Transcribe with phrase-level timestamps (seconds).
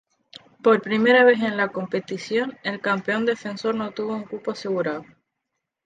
[0.63, 5.05] Por primera vez en la competición, el campeón defensor no tuvo un cupo asegurado.